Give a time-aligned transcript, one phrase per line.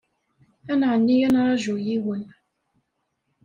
[0.71, 2.23] Ad nɛenni ad nraju yiwen.